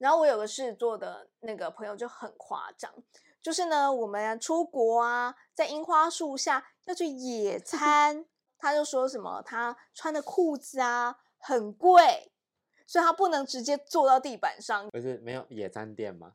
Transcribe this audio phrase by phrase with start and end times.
[0.00, 2.90] 然后我有个狮子座的那个朋友就很夸张，
[3.42, 8.24] 就是呢，我们出国啊，在樱花树下要去野 餐，
[8.56, 12.32] 他就说什么他穿的裤子啊很贵，
[12.86, 14.88] 所以他不能直接坐到地板上。
[14.88, 16.32] 不是没有野餐垫吗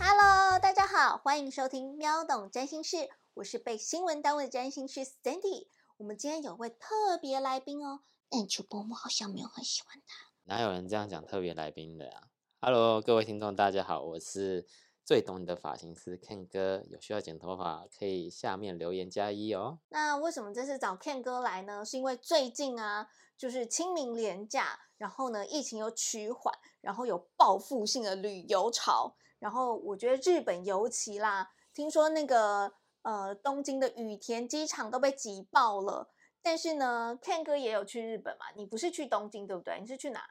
[0.00, 5.68] ？Hello，大家好，欢迎收听喵懂占星事，我是被新闻单位的占星师 Sandy。
[5.98, 10.26] 我们今天有位特别来宾哦，但主播我好像没有很喜欢他。
[10.44, 12.28] 哪有人这样讲特别来宾的啊
[12.60, 14.66] ？Hello，各位听众，大家好，我是
[15.04, 19.78] 最懂你的发型师 Ken 哥，有需要剪头发可以下面留言加一哦。
[19.90, 21.84] 那为什么这次找 Ken 哥来呢？
[21.84, 36.10] 是因为最近啊，就是清明连假，然后呢，疫情又趋缓，然后有报复性的旅游潮，然后我觉得日本尤其啦，听说那个呃东京的羽田机场都被挤爆了。
[36.46, 38.46] 但是呢，Ken 哥也有去日本嘛？
[38.54, 39.80] 你不是去东京对不对？
[39.80, 40.24] 你是去哪？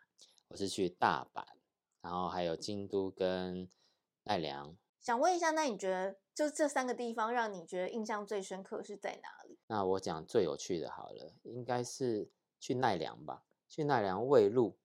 [0.48, 1.44] 我是去大阪，
[2.00, 3.68] 然后还有京都跟
[4.24, 4.78] 奈良。
[5.02, 9.60] 想问一下，那你觉得就这三个地方让你觉得印象最深刻是在哪里？
[9.68, 13.44] 那我讲最有趣的好了，应该是去奈良吧。
[13.68, 14.78] 去奈良喂鹿，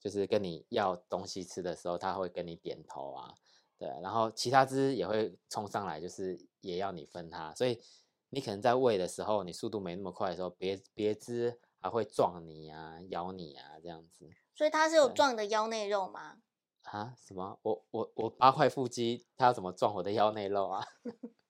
[0.00, 3.32] 就是跟你要东西吃的时候，他会跟你点头啊，
[3.78, 3.88] 对。
[4.02, 7.54] 然后其他只也会冲上来，就是也要你分它。
[7.54, 7.80] 所以
[8.30, 14.28] 你可能在喂的时候，你速度没那么快的时候，别别只还会撞你啊、咬你啊这样子。
[14.54, 16.38] 所以它是有撞你的腰内肉吗？
[16.82, 17.14] 啊？
[17.16, 17.58] 什么？
[17.62, 20.84] 我我我八块腹肌，它要怎么撞我的腰内肉啊？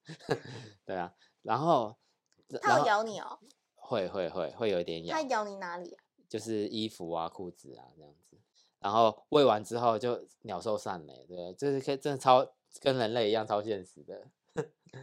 [0.86, 1.96] 对啊，然后
[2.60, 3.38] 它要咬你哦？
[3.74, 6.04] 会会会会有一点咬它，咬你哪里啊？
[6.28, 8.38] 就是衣服啊、裤子啊这样子。
[8.78, 12.46] 然后喂完之后就鸟兽散了，对，就是可以真的超
[12.80, 14.28] 跟人类一样超现实的。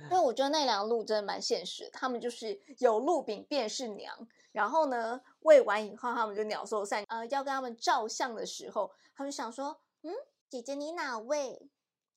[0.04, 7.04] 因为我觉得那两鹿真的蛮现实，他们就是有鹿饼便是娘，然后呢喂完以后他们就鸟兽散。
[7.08, 10.14] 呃，要跟他们照相的时候，他们想说，嗯，
[10.50, 11.70] 姐姐你哪位？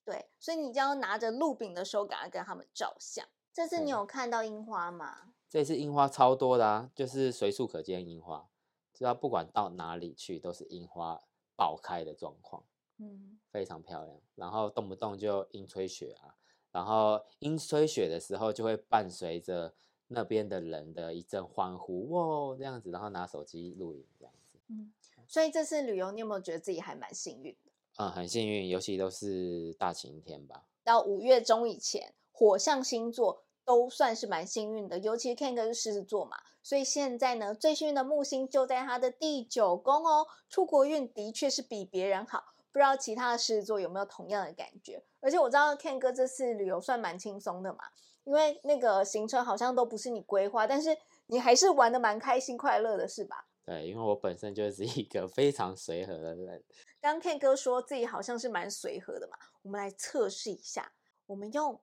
[0.05, 3.27] 对，所以你就要拿着鹿饼的手赶快跟他们照相。
[3.53, 5.33] 这次你有看到樱花吗？
[5.49, 8.49] 这次樱花超多的啊，就是随处可见樱花，
[8.93, 11.23] 知道不管到哪里去都是樱花
[11.57, 12.65] 爆开的状况。
[12.99, 16.37] 嗯，非常漂亮，然后动不动就樱吹雪啊，
[16.75, 19.73] 然后阴吹雪的时候就会伴随着
[20.09, 24.93] 那边的人的一阵欢呼，哇，这样子，然后拿手机录影这样子，嗯
[25.29, 27.71] 所以这次旅游你有没有觉得自己还蛮幸运的？
[27.99, 42.54] 嗯，很幸运，尤其都是大晴天吧，到五月中以前，火象星座都算是蛮幸运的，尤其 Ken 哥是狮子座嘛，所以现在呢，最幸运的木星就在他的第九宫哦，出国运的确是比别人好。
[42.75, 45.01] 不知道其他的狮子座有没有同样的感觉？
[45.21, 47.85] 而且我知道 Ken 哥这次旅游算蛮轻松的嘛，
[48.25, 53.47] 因为那个行程好像都不是你规划，但是你还是玩的蛮开心快乐的，是吧？
[53.65, 56.65] 对，因为我本身就是一个非常随和的人，
[57.01, 60.93] 刚 Ken 哥说自己好像是蛮随和的嘛，我们来测试一下，
[61.27, 61.81] 我们用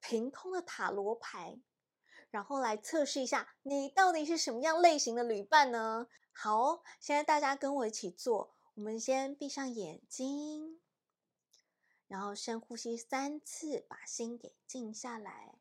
[0.00, 1.60] 凭空的塔罗牌，
[2.30, 6.06] 然后来测试一下你到底是什么样类型的旅伴呢？
[6.32, 10.80] 好哦，现在大家跟我一起做，我们先闭上眼睛，
[12.08, 15.58] 然后深呼吸三次，把心给静下来。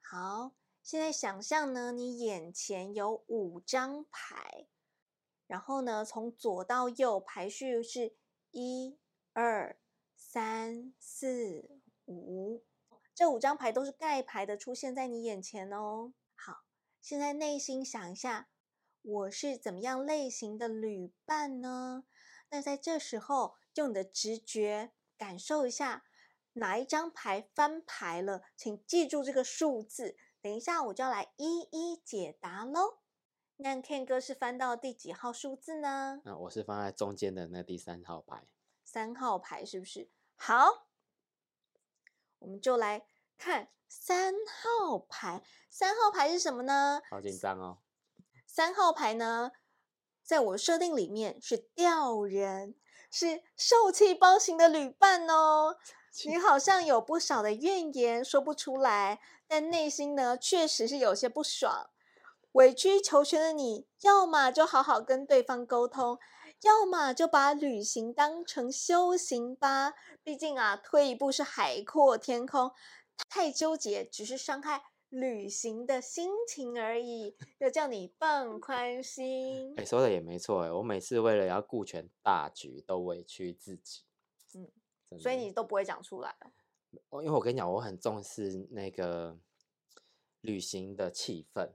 [0.00, 0.50] 好，
[0.82, 4.66] 现在想象呢，你眼前有五张牌。
[5.46, 8.16] 然后呢，从左到右排序是
[8.50, 8.98] 一、
[9.32, 9.78] 二、
[10.16, 11.70] 三、四、
[12.06, 12.64] 五，
[13.14, 16.12] 这五张牌都是盖牌的，出现在你眼前哦。
[16.34, 16.64] 好，
[17.00, 18.48] 现在内心想一下，
[19.02, 22.04] 我是怎么样类型的旅伴呢？
[22.50, 26.04] 那在这时候，用你的直觉感受一下
[26.54, 30.16] 哪一张牌翻牌了，请记住这个数字。
[30.42, 32.98] 等一下，我就要来一一解答喽。
[33.56, 36.22] 那 Ken 哥是翻到第几号数字呢？
[36.24, 38.46] 那我是放在中间的那第三号牌，
[38.84, 40.10] 三号牌是不是？
[40.34, 40.86] 好，
[42.38, 43.06] 我们就来
[43.36, 45.42] 看三号牌。
[45.68, 47.02] 三号牌是什么呢？
[47.10, 47.78] 好紧张哦，
[48.52, 49.52] 三号牌呢，
[50.24, 52.74] 在我设定里面是吊人，
[53.08, 55.76] 是受气包型的旅伴哦。
[56.24, 61.90] 你好 像有不少的怨言说不出来，但内心呢确实是有些不爽。
[62.52, 66.18] 委曲求全的你，要么就好好跟对方沟通，
[66.62, 69.94] 要么就把旅行当成修行吧。
[70.24, 72.72] 毕竟啊，退一步是海阔天空，
[73.28, 77.36] 太纠结只是伤害旅行的心情而已。
[77.58, 79.84] 要叫你放宽心哎、。
[79.84, 84.02] 说的也没错哎，我每次为了要顾全大局，都委屈自己，
[84.54, 86.50] 嗯，所以你都不会讲出来哦。
[87.08, 89.38] 我因为我跟你讲，我很重视那个
[90.40, 91.70] 旅行的气氛，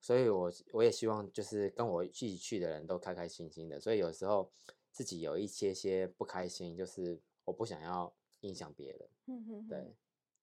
[0.00, 3.80] 所以我我也希望就是跟我一起去的人都开开心心的。
[3.80, 4.52] 所以有时候
[4.92, 9.08] 自己有一些些不开心，就是我不想要影响别人。
[9.26, 9.96] 嗯哼哼对，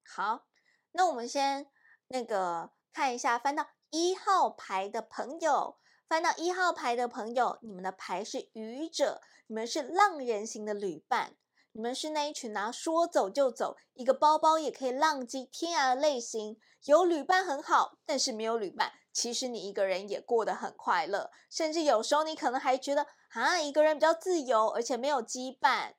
[0.04, 0.46] 好，
[0.92, 1.66] 那我们先
[2.12, 5.78] 那个看一下，翻到一号牌的朋友，
[6.10, 11.38] 翻到一号牌的朋友，你们的牌是愚者，你们是浪人型的旅伴，
[11.72, 16.60] 你们是那一群啊说走就走，一个包包也可以浪迹天涯的类型。
[16.84, 25.94] 有旅伴很好，但是没有旅伴，其实你一个人也过得很快乐，甚至有时候你可能还觉得啊，一个人比较自由，而且没有羁绊。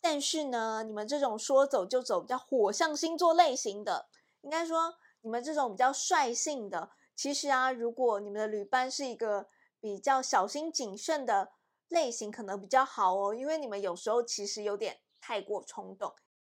[0.00, 4.08] 但是呢，你们这种说走就走、比较火象星座类型的，
[4.42, 4.94] 应该说
[5.26, 9.48] 你们这种比较率性的，其实啊，如果你们的旅伴是一个
[9.80, 11.50] 比较小心谨慎的
[11.88, 16.14] 类型，可能比较好哦，因为你们有时候其实有点太过冲动。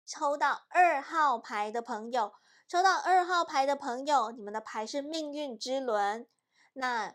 [0.05, 2.33] 抽到二号牌的朋友，
[2.67, 6.27] 抽到二号牌的朋友，你们的牌是命运之轮，
[6.73, 7.15] 那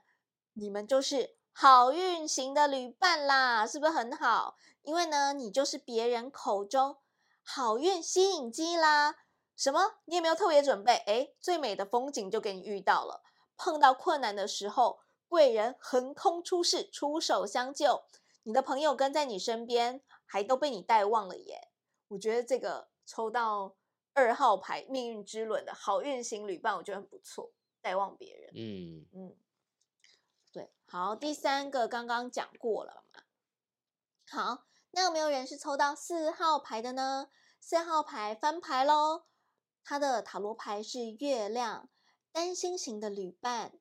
[0.53, 4.55] 你们就是好运型的旅伴啦，是不是很好？
[4.83, 6.95] 因为呢，你就是别人口中
[7.43, 9.17] 好运吸引机啦。
[9.61, 9.97] 什么？
[10.05, 10.95] 你也没有特别准备？
[11.05, 13.21] 诶，最美的风景就给你遇到了。
[13.55, 18.03] 碰到困难的时候，贵人横空出世，出手相救。
[18.41, 21.69] 你的朋友跟在你身边，还都被你带旺了耶。
[22.07, 23.75] 我觉得这个抽到
[24.13, 28.51] 二号牌命运之轮的好运行旅伴，我觉得很不错，带旺别人。
[28.55, 29.35] 嗯，嗯，
[30.51, 33.21] 对，好，第三个刚刚讲过了嘛。
[34.27, 37.29] 好，那有没有人是抽到四号牌的呢？
[37.59, 39.25] 四号牌翻牌喽，
[39.83, 41.89] 他的塔罗牌是月亮，
[42.31, 43.73] 担心型的旅伴，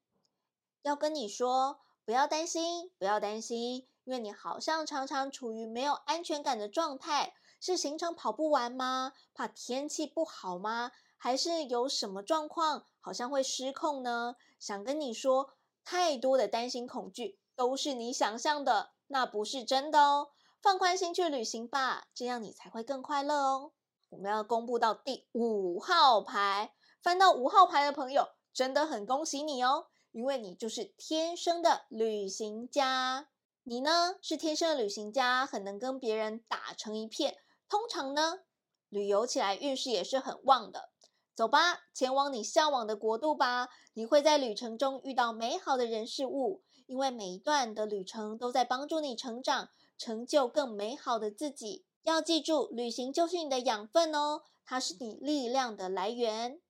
[0.83, 7.35] 要跟你说不要担心，不要担心，因为你好像常常处于没有安全感的状态。
[7.63, 9.13] 是行程跑不完吗？
[9.35, 10.93] 怕天气不好吗？
[11.19, 14.37] 还是有什么状况，好像会失控呢？
[14.59, 15.51] 想跟你说，
[15.85, 20.31] 太多的担心恐惧都是你想象的，那不是真的哦。
[20.63, 23.73] 放宽心去旅行吧，这样你才会更快乐哦。
[24.11, 33.29] 我们要公布到第五号牌，翻到五号牌的朋友，真的很恭喜你哦，因为你就是天生的旅行家。
[33.63, 37.37] 你呢是天生的旅行家，很能跟别人打成一片。
[37.69, 38.41] 通常呢，
[38.89, 40.91] 旅游起来运势也是很旺的。
[41.37, 43.69] 走吧，前往你向往的国度吧。
[43.95, 51.87] 你会在旅程中遇到美好的人事物，因为每一段的旅程都在帮助你成长，成就更美好的自己。
[52.03, 56.61] 要记住，旅行就是你的养分哦，它是你力量的来源。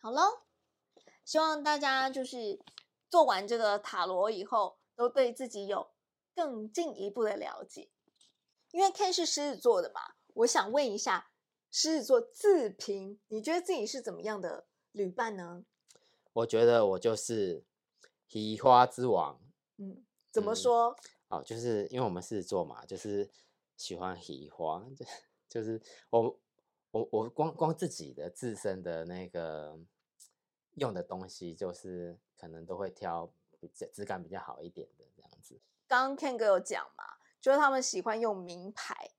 [0.00, 0.42] 好喽，
[1.24, 2.60] 希望大家就是
[3.08, 5.90] 做完这个塔罗以后，都对自己有
[6.34, 7.90] 更进一步的了解。
[8.70, 10.00] 因为 Ken 是狮子座的嘛。
[10.34, 11.30] 我想问一下，
[11.70, 15.64] 狮子座自评，你觉得自己是怎么样的旅伴呢？
[16.32, 17.64] 我觉得我就是
[18.28, 19.40] 喜花之王。
[19.78, 20.96] 嗯，怎么嗯说？
[21.28, 23.28] 哦，就是因为我们狮子座嘛，就是
[23.78, 25.06] 喜欢喜花，就
[25.48, 25.80] 就是
[26.10, 26.38] 我
[26.90, 29.78] 我我光光自己的自身的那个
[30.74, 35.58] 用的东西，就是可能都会挑比质质感比较好一点的这样子。
[35.86, 37.04] 刚刚 Ken 哥有讲嘛，
[37.40, 39.10] 就是他们喜欢用名牌，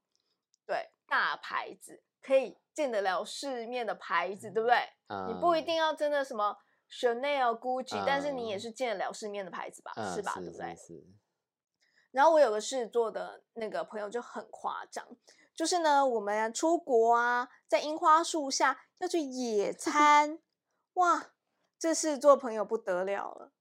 [0.65, 4.75] 对，大牌子，可以见得了世面的牌子，对不对？
[5.27, 6.55] 你不一嗯定要真的什么
[6.91, 10.33] Chanel、Gucci，、但是你也嗯是见得了世面的牌子吧，嗯，是吧？
[10.33, 10.75] 是对不对？
[10.75, 11.07] 是是，
[12.11, 15.05] 然后我有个狮子座的那个朋友就很夸张，
[15.53, 20.39] 就是呢，我们出国啊，在樱花树下要去野餐，
[20.93, 21.31] 哇，
[21.77, 23.51] 这狮子座朋友不得了了，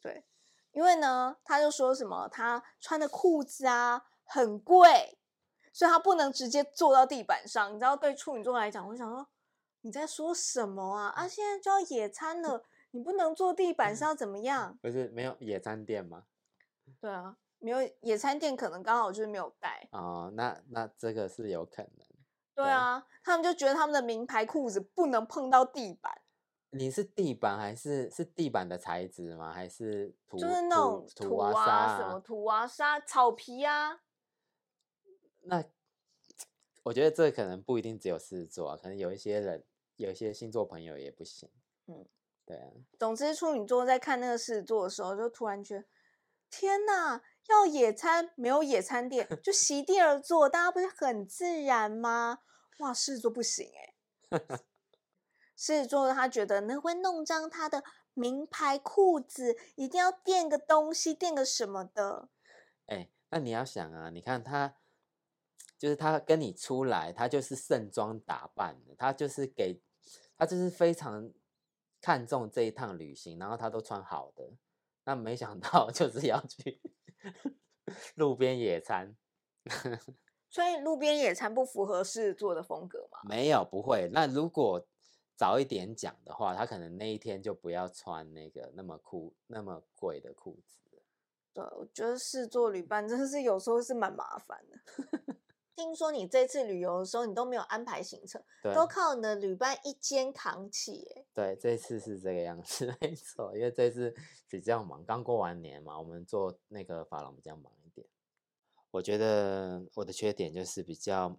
[0.00, 0.24] 对，
[0.72, 5.18] 因为呢，他就说什么他穿的裤子啊很贵，
[5.72, 7.70] 所以他不能直接坐到地板上。
[7.74, 9.26] 你知道，对处女座来讲，我就想说
[9.80, 11.08] 你在说什么啊？
[11.08, 14.78] 啊，现在就要野餐了，你不能坐地板上怎么样？
[14.80, 16.24] 不是没有野餐店吗？
[17.00, 19.88] 对啊，没有野餐垫，可能刚好就是没有带。
[19.92, 22.06] 哦，那那这个是有可能。
[22.54, 26.22] 对对啊，他们就觉得他们的名牌裤子不能碰到地板，
[26.70, 29.52] 你是地板还是是地板的材质吗？
[29.52, 34.00] 还是土就是那种土土啊沙什么土啊沙、草皮啊。
[35.42, 35.64] 那
[36.82, 39.64] 我觉得这可能不一定只有狮子座啊，可能有一些人，
[39.96, 41.48] 有一些星座朋友也不行。
[41.86, 42.04] 嗯，
[42.44, 45.84] 对啊，总之，处女座在看那个狮子座的时候，就突然觉得，
[46.50, 52.40] 天哪，要野餐没有野餐垫，就席地而坐，大家不是很自然吗？
[52.78, 54.38] 哇，狮子座不行哎、
[55.56, 57.82] 狮子座他觉得那会弄脏他的
[58.14, 62.28] 名牌裤子，一定要垫个东西，垫个什么的。
[62.86, 64.76] 哎，那你要想啊，你看他，
[65.76, 69.80] 就是他跟你出来，他就是盛装打扮的，他就是给，
[70.36, 71.32] 他就是非常
[72.00, 74.52] 看中这一趟旅行，然后他都穿好的，
[75.04, 76.80] 那没想到 就是要去
[78.16, 79.16] 路边野餐。
[80.50, 83.18] 所以路边野餐不符合狮子座的风格吗？
[83.24, 84.08] 没有，不会。
[84.12, 84.82] 那如果
[85.36, 90.80] 早一点讲的话，他可能那一天就不要穿那个那么酷、那么贵的裤子。
[91.52, 95.36] 对，我觉得狮子座旅伴真的是有时候是蛮麻烦的。
[95.78, 98.42] 听说你这次旅游的时候，你都没有安排行程，
[98.74, 101.08] 都靠你的旅伴一肩扛起。
[101.14, 103.56] 哎，对，这次是这个样子， 没错。
[103.56, 104.12] 因为这次
[104.48, 108.04] 比较忙，刚过完年嘛，我们做那个发廊比较忙一点。
[108.90, 111.38] 我觉得我的缺点就是比较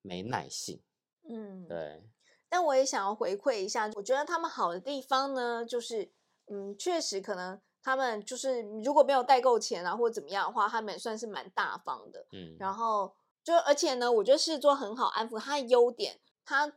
[0.00, 0.82] 没耐性。
[1.28, 2.02] 嗯，对。
[2.48, 6.10] 但我也想要回馈一下，我觉得他们好的地方呢，就是
[6.46, 7.60] 嗯，确实可能。
[7.82, 12.26] 他们就是如果没有带够钱啊，或者怎么样的话，他们也算是蛮大方的。
[12.32, 15.38] 嗯，然后就而且呢，我觉得狮子座很好安抚。
[15.38, 16.70] 他的优点，他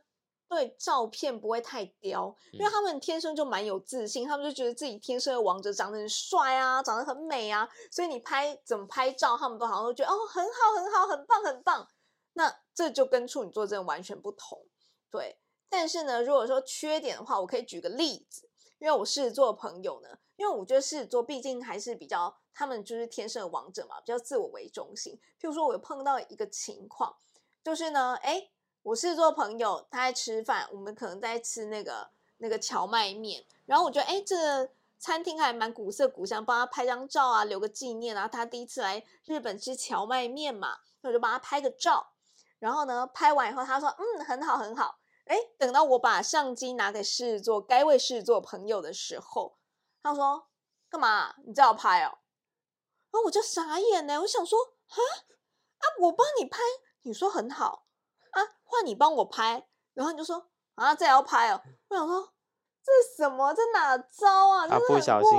[0.48, 11.88] 对照片不会太刁，因为他们天生就蛮有自信，他们就觉得自己天生的王者，长得很帅啊，长得很美啊，所以你拍怎么拍照，他们都好像都觉得哦很好很好，很棒很棒。
[12.34, 14.58] 那这就跟处女座真的完全不同。
[15.10, 20.08] 对，但是呢，如果说缺点的话，我可以举个例子，因为我狮子座的朋友呢。
[20.42, 25.14] 因为我觉得狮子座毕竟还是比较，他们就是天生的王者嘛，比较自我为中心。
[25.40, 27.14] 譬如说，我碰到一个情况，
[27.62, 28.50] 就是呢，哎，
[28.82, 34.68] 我狮子座朋友他在吃饭，我们可能在吃那个那个荞麦面，然后我觉得，哎，这
[34.98, 38.26] 餐厅还蛮古色古香，帮他拍张照啊，留个纪念啊。
[38.26, 42.14] 他第一次来日本吃荞麦面嘛，那我就帮他拍个照。
[42.58, 44.98] 然后呢，拍完以后，他说，嗯，很好很好。
[45.26, 49.54] 哎，等到我把相机拿给狮子座该位狮子座朋友的时候。
[50.02, 50.48] 他说
[50.90, 51.34] ：“干嘛？
[51.46, 52.10] 你这样拍哦？”
[53.12, 54.20] 然后我就傻眼呢。
[54.20, 54.96] 我想说：“啊
[55.78, 56.58] 啊，我帮你拍，
[57.02, 57.86] 你说很好
[58.30, 62.32] 啊，换你帮我拍。”然后你就说：“啊，这要拍哦？”我想说
[62.82, 63.52] ：“这是什么？
[63.54, 64.66] 这哪招啊？
[64.66, 65.38] 他不小心，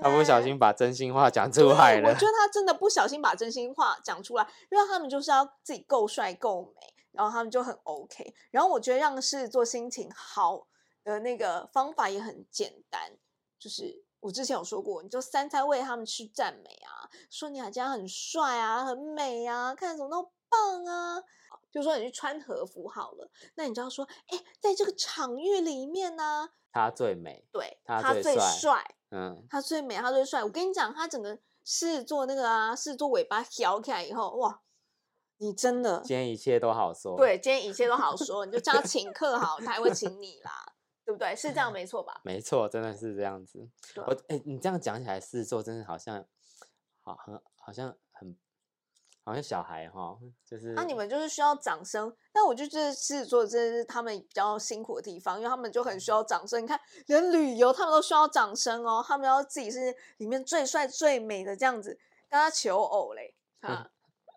[0.00, 2.08] 他不小心把真心话讲出来了。
[2.08, 8.34] 我觉得他真的不小心把真心话讲出来，因为他们就是要自己够帅够美，然后他们就很 OK。
[8.50, 10.66] 然后我觉得让狮子座心情好
[11.02, 13.18] 的那个方法也很简单。
[13.60, 21.22] 就是我之前有说过，你就三餐喂他们吃赞美啊，说你好像很帅啊，很美啊，看什么都棒啊。
[21.70, 30.42] 就说你去穿和服好了，那你就要说，哎，在这个场域里面呢，他最美，对，他最帅，嗯，他最美，他最帅。
[30.42, 34.62] 我跟你讲，他整个是做那个啊，是做尾巴挑起来以后，哇，
[35.36, 40.72] 你真的，今天一切都好说，对，今天一切都好说，你就叫他请客好，他还会请你啦。
[41.10, 41.34] 对不对？
[41.34, 42.20] 是这样没错吧？
[42.22, 43.68] 没错，真的是这样子。
[43.96, 46.24] 我哎，你这样讲起来，狮子座真的好像
[47.00, 48.36] 好很好像很
[49.24, 52.14] 好像小孩哈，就是那你们就是需要掌声。
[52.32, 56.62] 但我就觉得狮子座真的是他们比较辛苦的地方，因为他们就很需要掌声。
[56.62, 61.98] 你看，连旅游他们都需要掌声哦，他们要自己是里面最帅最美的这样子
[62.28, 63.34] 跟他求偶嘞。
[63.62, 63.90] 啊，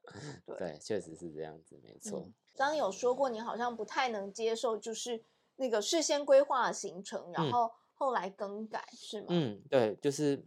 [0.57, 2.19] 对，确实是这样子，没错。
[2.55, 5.23] 刚刚有说过，你好像不太能接受，就是。
[5.55, 9.27] 那个事先规划行程，然后后来更改是吗？
[9.29, 10.45] 嗯，对，就是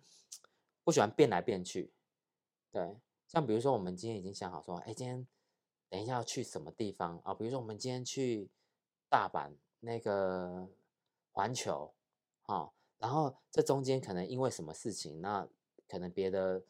[0.82, 1.92] 不喜欢变来变去。
[2.72, 2.96] 对，
[3.28, 5.26] 像比如说我们今天已经想好说，哎，今天
[5.88, 7.32] 等一下要去什么地方啊？
[7.32, 8.50] 比如说我们今天去
[9.08, 10.68] 大阪那个
[11.30, 11.94] 环球，
[12.42, 15.48] 啊，然后这中间可能因为什么事情，那
[15.88, 16.64] 可能别的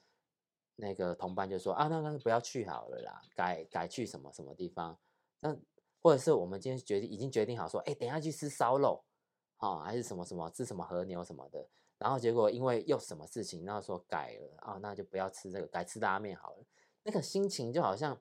[0.76, 4.98] 那个同伴就说啊，那那不要去好了啦，改改去什么什么地方，
[5.40, 5.56] 那。
[6.06, 9.02] 或者是我们今天决定已经决定好说，哎，等下去吃烧肉，
[9.56, 16.64] 啊，还是什么什么吃什么和牛什么的，然后结果因为又什么事情，然后说改了啊，那就不要吃这个，改吃拉面好了。
[17.02, 18.16] 那个心情就好像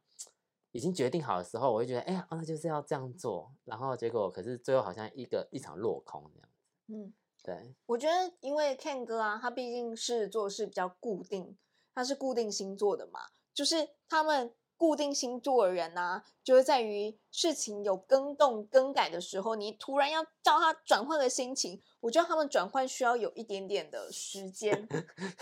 [0.72, 3.54] 已经决定好的时候，我就觉得，哎呀，那就是要这样做。
[3.66, 6.64] 然后结果可是最后好像一个一场落空这样子。
[6.88, 7.14] 嗯，
[7.44, 7.76] 对。
[7.86, 11.56] 我觉得因为 Ken 哥啊，他毕竟是做事比较固定，
[11.94, 13.20] 他是固定星座的嘛，
[13.54, 14.56] 就是他们。
[14.78, 24.88] 固定星座的人呢，就是在于事情有更动、更改的时候，你突然要叫他转换个心情，我觉得他们转换需要有一点点的时间，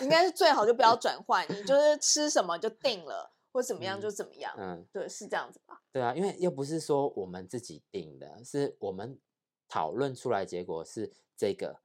[0.01, 4.53] 应该是最好就不要转换，你就是吃什么就定了，或怎么样就怎么样。
[4.57, 5.81] 嗯，对，是这样子吧？
[5.91, 9.19] 对啊，因为又不是说我们自己定的，是我们
[9.67, 11.79] 讨论出来结果是这个，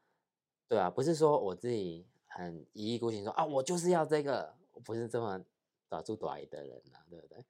[0.69, 5.43] 对啊，不是说我自己很一意孤行说啊，我就是要这个，不是这么。
[5.89, 7.45] 打住短的人呐，对不对？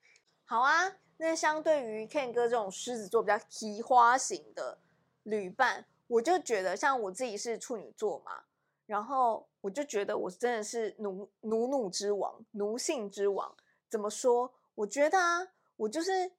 [0.44, 4.78] 好啊，那相对于 Ken 哥这种狮子座比较奇花型的
[5.24, 8.44] 旅伴，我就觉得像我自己是处女座嘛，
[8.86, 13.54] 然后我就觉得我真的是奴奴奴之王，奴性之王。
[13.90, 14.54] 怎么说？
[14.74, 16.32] 我觉得啊，我就是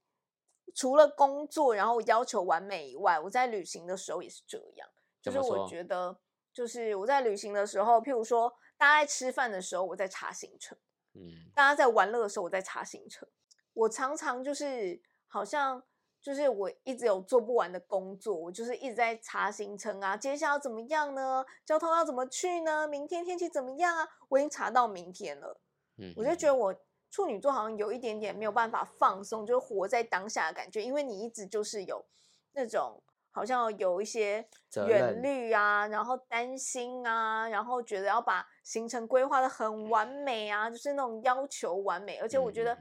[0.73, 4.89] 除了工作然后要求完美以外，我在旅行的时候也是这样。
[5.21, 6.17] 就是我觉得，
[6.53, 10.77] 就是我在旅行的时候，譬如说大家在吃饭的时候，我在查行程；
[11.13, 13.27] 嗯，大家在玩乐的时候，我在查行程。
[13.73, 15.81] 我常常就是好像
[16.21, 21.45] 就是我一直有做不完的工作，我就是一直在查行程啊，接下来要怎么样呢？
[21.65, 22.87] 交通要怎么去呢？
[22.87, 24.07] 明天天气怎么样啊？
[24.27, 25.59] 我已经查到明天了。
[25.97, 26.75] 嗯我就觉得我
[27.09, 32.05] 处女座好像有一点点没有办法放松，就是活在当下的感觉，因为你一直就是有
[32.53, 42.17] 那种好像有一些责远虑啊，然后担心啊，然后觉得要把行程规划的很完美啊，就是那种要求完美。
[42.17, 42.77] 而且我觉得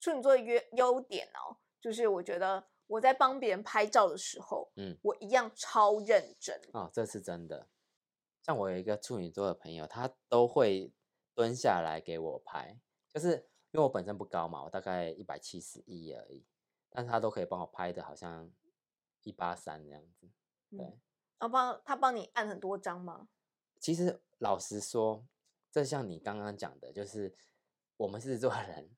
[0.00, 6.60] 处女座的优优点哦，就是我觉得我在帮别人拍照的时候，嗯我一样超认真。
[6.72, 7.68] 哦，这是真的。
[8.42, 10.92] 像我有一个处女座的朋友，他都会
[11.34, 12.78] 蹲下来给我拍，
[13.12, 13.32] 就是
[13.70, 16.44] 因为我本身不高嘛，我大概一百七十一而已，
[16.90, 18.50] 但是他都可以帮我拍的，好像
[19.28, 20.28] 一八三这样子。
[20.70, 21.00] 对嗯，
[21.38, 23.28] 然后帮他帮你按很多张吗？
[23.78, 25.24] 其实老实说，
[25.70, 27.34] 这像你刚刚讲的，就是
[27.96, 28.90] 我们狮子座的人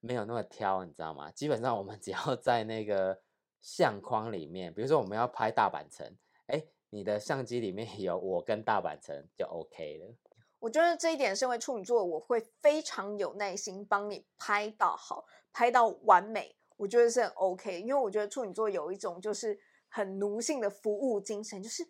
[0.00, 1.30] 没有那么挑，你知道吗？
[1.30, 3.22] 基本上我们只要在那个
[3.60, 6.16] 相框里面，比如说我们要拍大阪城，
[6.46, 10.14] 哎，你的相机里面有我跟大阪城就 OK 了。
[10.60, 17.80] 我觉得这一点，身为处女座，我会非常有耐心帮你拍到好，拍到完美，我觉得是很 OK。
[17.80, 21.86] 因为我觉得处女座有一种就是很奴性的服务精神，就是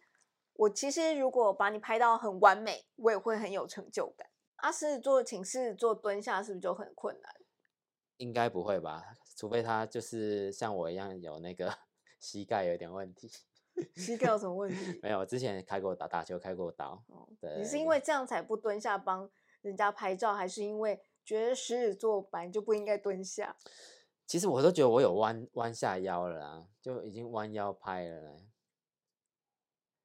[0.55, 4.29] 我其实如果把你拍到很完美，我也会很有成就感。
[4.57, 7.35] 啊，狮子座请狮子座蹲下，是不是就很困难？
[8.19, 9.03] 应该不会吧？
[9.37, 11.77] 除非他就是像我一样有那个
[12.21, 13.31] 膝盖有点问题。
[13.97, 15.01] 膝盖有什么问 题？
[15.03, 17.03] 没有，我之前开过打，打球开过刀。
[17.09, 19.29] 哦，对，你是因为这样才不蹲下帮
[19.63, 23.57] 人家拍照，还是因为觉得狮子座本来就不应该蹲下？
[24.27, 28.47] 其实我都觉得我有弯弯下腰了啦，就已经弯腰拍了嘞。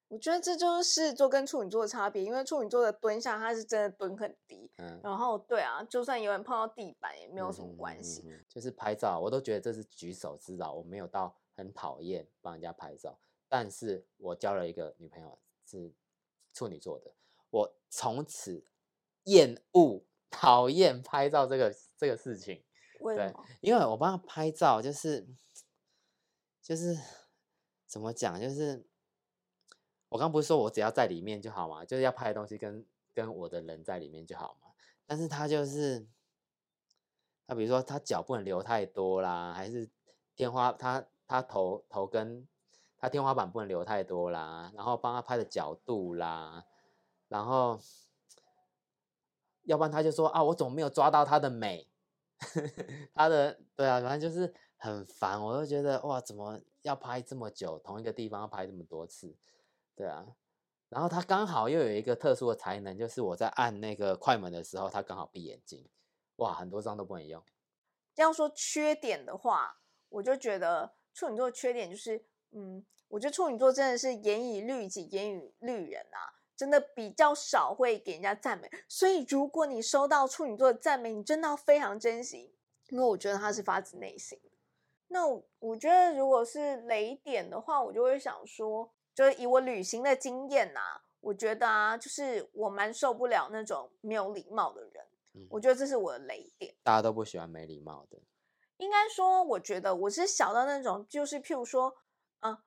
[0.10, 8.24] 我觉得这就是狮子座跟处女座的差别，因为处女座的蹲下，它是真的蹲很低，嗯，然后对啊，就算有人碰到地板也没有什么嗯关系。
[8.26, 13.20] 嗯嗯嗯就是拍照，我都觉得这是举手之劳，我没有到很讨厌帮人家拍照。
[13.48, 15.94] 但是我交了一个女朋友是
[16.54, 17.14] 处女座的，
[17.52, 18.66] 我从此
[19.26, 20.02] 厌恶、
[20.32, 22.64] 讨厌拍照这个这个事情。
[23.00, 23.46] 对为什么？
[23.62, 25.28] 因为我帮他拍照，就是
[26.62, 26.98] 就是
[27.88, 28.86] 怎么讲，就是
[30.10, 34.70] 我刚不是说我只要在里面就好嘛，就是要拍的东西跟跟我的人在里面就好嘛。
[35.06, 36.08] 但是他就是
[37.48, 39.90] 他比如说他脚不能留太多啦，还是
[40.36, 42.48] 天花他他头头跟
[42.98, 46.66] 他天花板不能留太多啦，然后帮他拍的角度啦，
[47.28, 47.80] 然后
[49.64, 51.88] 要不然他就说啊，我怎么没有抓到他的美？
[53.14, 59.36] 他的对啊，反正就是很烦，我就觉得哇，怎么要拍这么久，同一个地方要拍这么多次，
[59.96, 60.26] 对啊。
[60.88, 65.88] 然后他刚好又有一个特殊的才能，就是我在按那个快门的时候，他刚好闭眼睛，
[66.38, 67.44] 哇，很多张都不能用。
[68.16, 78.70] 要说缺点的话，我就觉得处女座缺点就是，嗯，我觉得处女座真的是严以律己、严以律人啊，真的比较少会给人家赞美。
[78.90, 82.54] 所以如果你收到处女座的赞美，你真的要非常珍惜，
[82.90, 84.38] 因为我觉得他是发自内心。
[85.08, 90.82] 那我我觉得如果是雷点的话，我就会想说，就是以我旅行的经验呐、
[91.22, 96.76] 我觉得啊，就是我蛮受不了那种没有礼貌的人，嗯，我觉得这是我的雷点。
[96.84, 98.20] 大家都不喜欢没礼貌的。
[98.76, 101.96] 应该说，我觉得我是小到那种，就是譬如说，
[102.42, 102.58] 嗯、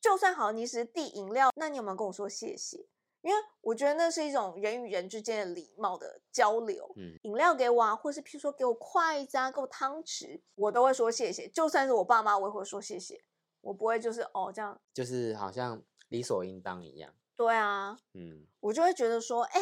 [0.00, 2.86] 就算好，你只是递饮料，那你有没有跟我说谢谢？
[3.22, 6.90] 因为我觉得那是一种人与人之间的礼貌的交流。
[6.96, 11.48] 嗯，饮料给我啊，或是譬如说给我筷子啊，给我汤匙，我都会说谢谢。
[11.48, 13.22] 就算是我爸妈，我也会说谢谢，
[13.60, 14.80] 我不会就是哦这样。
[14.94, 17.14] 就是好像理所应当一样。
[17.36, 19.60] 对啊，嗯，我就会觉得说，哎，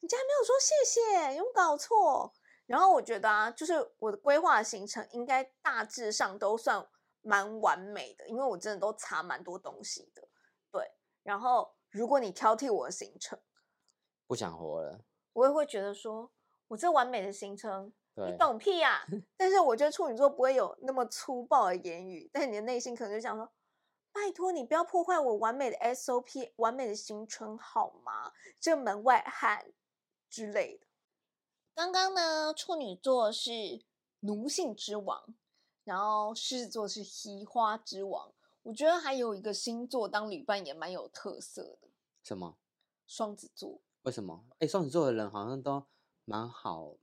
[0.00, 2.32] 你竟然没有说谢谢，有没有搞错？
[2.66, 6.86] 然后我觉得啊，就是我的规划的行程应该大致上都算
[7.20, 10.28] 蛮完美的，因为我真的都查蛮多东西的。
[10.70, 10.88] 对，
[11.24, 13.38] 然后如果你挑剔我的行程，
[14.26, 15.04] 不想活了。
[15.32, 16.30] 我也会觉得说，
[16.68, 23.52] 我这完美的行程，对你懂屁呀、但是我觉得处女座不会有那么粗暴的言语，但你的内心可能就想说，
[24.12, 28.32] 拜托你不要破坏我完美的 SOP、完美的行程好吗？
[28.60, 29.72] 这门外汉
[30.28, 30.86] 之类的。
[31.74, 33.50] 刚刚呢，处女座是
[34.20, 35.34] 奴性之王，
[35.84, 38.32] 然后狮子座是嘻花之王。
[38.62, 41.88] 我觉得还有一个星座当旅伴也蛮有特色的，
[42.22, 42.56] 什么？
[43.06, 43.80] 双子座。
[44.02, 44.44] 为什么？
[44.58, 45.84] 哎，双子座的人好像都
[46.24, 46.94] 蛮好，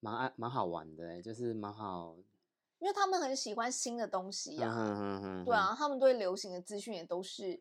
[0.00, 2.16] 蛮爱蛮好玩的哎，就是蛮好，
[2.78, 7.60] 因为他们很喜欢新的东西呀、嗯哼哼哼对啊，，他们对流行的资讯也都是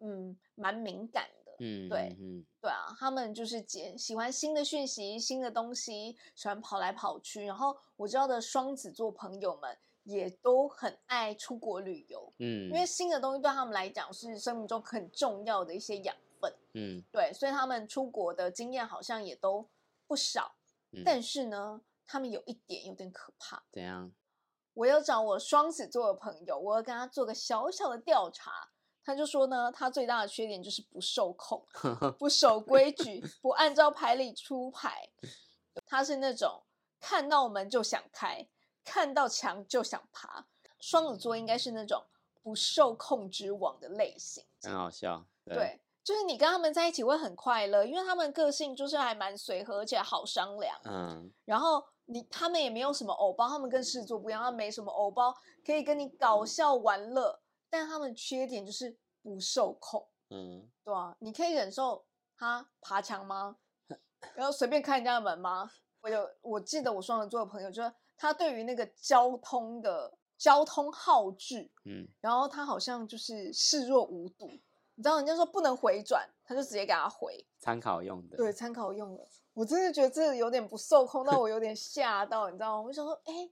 [0.00, 1.56] 嗯蛮敏感的。
[1.60, 7.44] 嗯，对嗯对啊，他们就是接喜欢新的讯息、新的东西，喜欢跑来跑去。
[7.44, 9.76] 然后我知道的双子座朋友们
[10.08, 16.52] 也都很爱出国旅游，嗯，因为新的东西对他们来讲是生命中很重要的一些养分。
[16.74, 19.68] 嗯对，所以他们出国的经验好像也都
[20.06, 20.54] 不少。
[20.92, 23.62] 嗯但是呢，他们有一点有点可怕。
[23.70, 24.10] 怎样？
[24.72, 28.70] 我要找我双子座的朋友，我要跟他做个小小的调查。
[29.04, 31.64] 他就说呢，他最大的缺点就是不受控，
[32.18, 35.08] 不守规矩，不按照牌理出牌。
[35.86, 36.62] 他是那种
[37.00, 38.46] 看到门就想开，
[38.88, 40.46] 看到墙就想爬。
[40.80, 42.02] 双子座应该是那种
[42.42, 44.44] 不受控之王的类型。
[44.62, 50.80] 很好笑，对，就是你跟他们在一起会很快乐，因为他们个性就是还蛮随和，而且好商量。
[50.84, 55.34] 嗯然后你他们也没有什么偶包，他们跟狮子座不一样，他们没什么偶包
[55.66, 63.56] 可以跟你搞笑玩乐，但他们缺点就是不受控，嗯，对啊，你可以忍受他爬墙吗？
[64.34, 65.70] 然后随便开人家的门吗？
[66.00, 74.48] 我有我记得我双子座的朋友，就是他对于那个交通的交通号志，嗯然后他好像就是视若无睹。
[74.94, 79.24] 你知道人家说不能回转，他就直接给他回，参考用的，对，参考用的。
[79.54, 82.82] 我真的觉得这有点不受控，到我有点吓到，你知道吗？
[82.82, 83.48] 我想说，哎，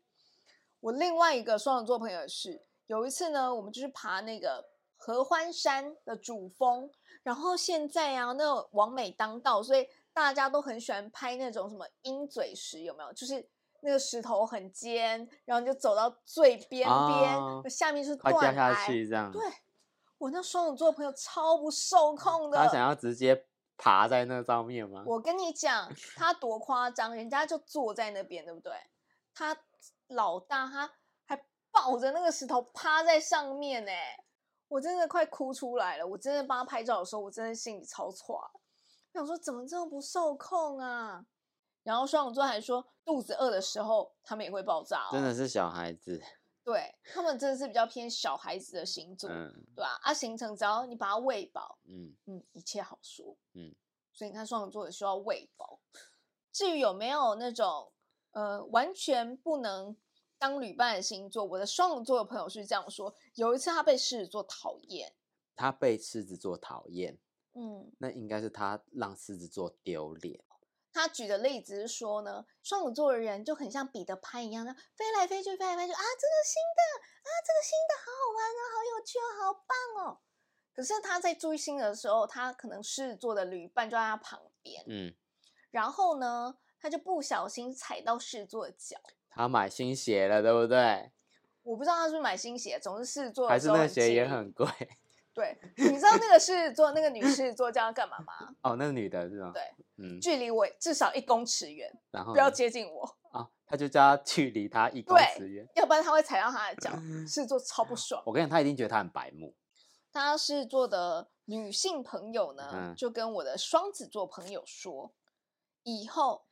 [0.80, 4.64] 我另外一个双子座朋友也是，有一次呢，我们就是爬那个
[4.96, 6.90] 合欢山的主峰，
[7.22, 13.12] 然后现在啊，那种王美当道，所以大家都很喜欢拍那种什么鹰嘴石，有没有？
[13.12, 13.46] 就是
[13.80, 18.86] 那个石头很尖，然后你就走到最边边，哦下面是快掉下。
[18.86, 19.42] 去这样，对，
[20.16, 23.44] 我那双子座朋友超不受控的，他想要直接
[23.76, 25.04] 爬在那上面吗？
[25.06, 28.72] 我跟你讲，他多夸张，人家就坐在那边，对不对？
[29.34, 29.54] 他
[30.06, 30.90] 老大他
[31.26, 33.92] 还抱着那个石头趴在上面呢，
[34.68, 36.06] 我真的快哭出来了。
[36.06, 38.50] 我真的帮他拍照的时候，我真的心里超错。
[39.16, 41.24] 我想说，怎么这么不受控啊？
[41.82, 46.20] 然后双子座还说，肚子饿的时候他们也会爆炸、哦，真的是小孩子，
[46.62, 50.12] 对他们真的是比较偏小孩子的星座，嗯对吧、啊？
[50.12, 53.34] 行程只要你把它喂饱，嗯嗯，一切好说。
[53.54, 53.74] 嗯，
[54.12, 55.80] 所以你看双子座也需要喂饱。
[56.52, 57.90] 至于有没有那种
[58.32, 59.96] 呃完全不能
[60.38, 65.14] 当旅伴的星座，我的双子座的朋友是这样说：有一次他被狮子座讨厌，
[65.54, 67.16] 他被狮子座讨厌，
[67.56, 70.44] 嗯，那应该是他让狮子座丢脸。
[70.92, 76.82] 他举的例子是说呢，双子座的人就很像彼得潘一样，的飞来飞去，飞来飞去啊，这个新的
[77.22, 80.18] 啊，这个新的好好玩啊，好有趣哦，好棒哦。
[80.74, 85.14] 可是他在追星的时候，他可能狮子座的旅伴就在他旁边，嗯，
[85.70, 88.98] 然后呢，他就不小心踩到狮子座的脚。
[89.30, 91.12] 他买新鞋了，对不对？
[91.62, 94.66] 我不知道他是不是买新鞋，总是狮子座还是那鞋也很贵？
[95.36, 95.56] 对。
[95.76, 98.32] 你知道那个狮子座那个女狮子座叫他干嘛吗？
[98.62, 99.52] 哦，那个女的是吗？
[99.52, 99.62] 对，
[99.98, 105.68] 嗯，距离我至少一公尺远，然后不要接近我，啊，他就叫他距离他一公尺远。
[105.76, 106.90] 要不然他会踩到他的脚。
[107.28, 108.22] 狮子座超不爽。
[108.24, 109.54] 我跟你讲，他一定觉得他很白目。
[110.10, 115.12] 他狮子座的女性朋友呢，嗯就跟我的双子座朋友说，
[115.82, 116.46] 以后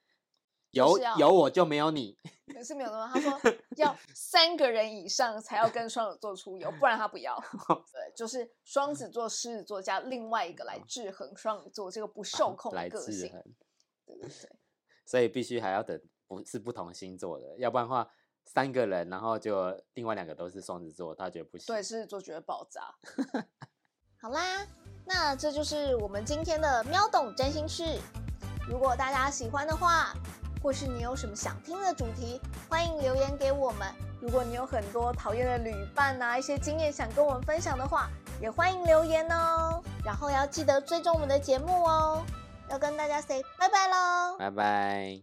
[0.73, 2.19] 有有我就没有你。
[2.55, 7.37] 可是没有那么，他说要三个人以上才要跟双子座出游，不然他不要。
[7.93, 13.13] 对，就是双子座、狮子座加另外一个来制衡双子座这个不受控的来个性。
[13.13, 13.43] 制衡，
[14.07, 14.51] 对对对，
[15.05, 18.09] 所以必须还要等不是不同星座的，要不然的话
[18.45, 21.67] 三个人，然后就另外两个都是双子座，他觉得不行。
[21.67, 22.95] 对，狮子座觉得爆炸。
[24.21, 24.67] 好啦，
[25.05, 28.01] 那这就是我们今天的喵懂占星事。
[28.67, 30.15] 如果大家喜欢的话，
[30.65, 33.87] 或是你有什么想听的主题，欢迎留言给我们。
[34.19, 38.09] 如果你有很多讨厌的旅伴啊，一些经验想跟我们分享的话，
[38.41, 39.83] 也欢迎留言哦。
[40.03, 42.25] 然后要记得追踪我们的节目哦。
[42.71, 44.39] 要跟大家 say 拜拜喽。
[44.39, 45.23] 拜拜。